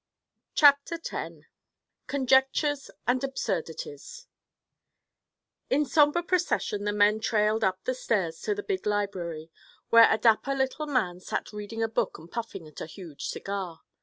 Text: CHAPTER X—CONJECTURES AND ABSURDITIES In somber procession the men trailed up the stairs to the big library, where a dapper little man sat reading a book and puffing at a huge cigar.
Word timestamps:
CHAPTER 0.55 0.95
X—CONJECTURES 0.95 2.89
AND 3.05 3.23
ABSURDITIES 3.23 4.25
In 5.69 5.85
somber 5.85 6.23
procession 6.23 6.85
the 6.85 6.91
men 6.91 7.19
trailed 7.19 7.63
up 7.63 7.83
the 7.83 7.93
stairs 7.93 8.39
to 8.41 8.55
the 8.55 8.63
big 8.63 8.87
library, 8.87 9.51
where 9.89 10.11
a 10.11 10.17
dapper 10.17 10.55
little 10.55 10.87
man 10.87 11.19
sat 11.19 11.53
reading 11.53 11.83
a 11.83 11.87
book 11.87 12.17
and 12.17 12.31
puffing 12.31 12.67
at 12.67 12.81
a 12.81 12.87
huge 12.87 13.27
cigar. 13.27 13.81